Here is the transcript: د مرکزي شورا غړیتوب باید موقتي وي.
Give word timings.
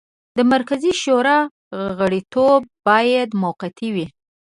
د 0.37 0.39
مرکزي 0.53 0.91
شورا 1.01 1.37
غړیتوب 1.99 2.59
باید 2.87 3.29
موقتي 3.43 3.89
وي. 3.95 4.07